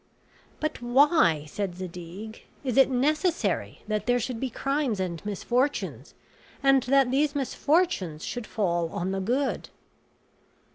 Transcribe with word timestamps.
"But 0.59 0.81
why," 0.81 1.45
said 1.47 1.75
Zadig, 1.75 2.45
"is 2.63 2.75
it 2.75 2.89
necessary 2.89 3.83
that 3.87 4.07
there 4.07 4.17
should 4.19 4.39
be 4.39 4.49
crimes 4.49 4.99
and 4.99 5.23
misfortunes, 5.23 6.15
and 6.63 6.81
that 6.85 7.11
these 7.11 7.35
misfortunes 7.35 8.25
should 8.25 8.47
fall 8.47 8.89
on 8.89 9.11
the 9.11 9.19
good?" 9.21 9.69